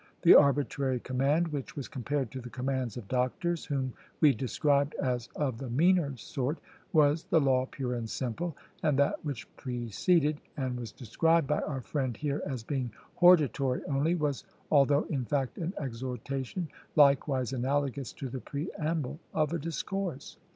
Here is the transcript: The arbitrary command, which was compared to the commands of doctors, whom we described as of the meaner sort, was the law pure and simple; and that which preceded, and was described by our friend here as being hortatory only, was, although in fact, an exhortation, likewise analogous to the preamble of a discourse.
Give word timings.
The 0.23 0.33
arbitrary 0.33 0.99
command, 0.99 1.49
which 1.49 1.75
was 1.75 1.87
compared 1.87 2.31
to 2.31 2.41
the 2.41 2.49
commands 2.49 2.97
of 2.97 3.07
doctors, 3.07 3.65
whom 3.65 3.93
we 4.19 4.33
described 4.33 4.95
as 4.95 5.29
of 5.35 5.59
the 5.59 5.69
meaner 5.69 6.17
sort, 6.17 6.57
was 6.91 7.25
the 7.25 7.39
law 7.39 7.67
pure 7.69 7.93
and 7.93 8.09
simple; 8.09 8.57
and 8.81 8.97
that 8.97 9.23
which 9.23 9.47
preceded, 9.57 10.41
and 10.57 10.79
was 10.79 10.91
described 10.91 11.45
by 11.45 11.59
our 11.59 11.81
friend 11.81 12.17
here 12.17 12.41
as 12.47 12.63
being 12.63 12.91
hortatory 13.13 13.83
only, 13.87 14.15
was, 14.15 14.43
although 14.71 15.03
in 15.03 15.23
fact, 15.23 15.59
an 15.59 15.71
exhortation, 15.79 16.67
likewise 16.95 17.53
analogous 17.53 18.11
to 18.13 18.27
the 18.27 18.41
preamble 18.41 19.19
of 19.35 19.53
a 19.53 19.59
discourse. 19.59 20.37